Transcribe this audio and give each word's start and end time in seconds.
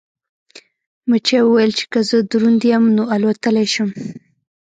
مچۍ 1.09 1.39
وویل 1.43 1.71
چې 1.79 1.85
که 1.91 1.99
زه 2.09 2.17
دروند 2.31 2.61
یم 2.71 2.83
نو 2.95 3.03
الوتلی 3.15 3.67
شم. 3.73 3.89